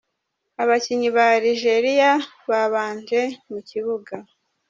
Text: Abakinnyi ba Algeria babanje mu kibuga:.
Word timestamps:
Abakinnyi 0.61 1.09
ba 1.15 1.25
Algeria 1.35 2.11
babanje 2.49 3.21
mu 3.49 3.59
kibuga:. 3.69 4.15